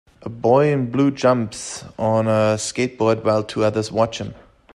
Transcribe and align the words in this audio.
A 0.23 0.29
boy 0.29 0.69
in 0.73 0.89
blue 0.89 1.11
jumps 1.11 1.83
on 1.99 2.25
a 2.27 2.57
skateboard 2.57 3.23
while 3.23 3.43
two 3.43 3.63
others 3.63 3.91
watch 3.91 4.17
him 4.17 4.33